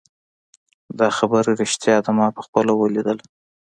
دا 0.99 1.07
خبره 1.17 1.49
ریښتیا 1.61 1.97
ده 2.05 2.11
ما 2.17 2.27
پخپله 2.37 2.71
ولیدله 2.75 3.23